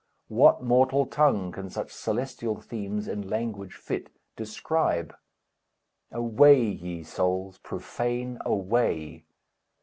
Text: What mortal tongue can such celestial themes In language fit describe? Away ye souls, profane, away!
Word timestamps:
What 0.29 0.63
mortal 0.63 1.05
tongue 1.05 1.51
can 1.51 1.69
such 1.69 1.91
celestial 1.93 2.59
themes 2.59 3.07
In 3.07 3.29
language 3.29 3.75
fit 3.75 4.09
describe? 4.35 5.15
Away 6.11 6.59
ye 6.59 7.03
souls, 7.03 7.59
profane, 7.59 8.39
away! 8.43 9.25